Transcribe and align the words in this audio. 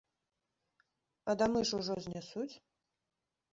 А 1.29 1.37
дамы 1.43 1.61
ж 1.73 1.83
ужо 1.83 1.95
знясуць! 2.09 2.51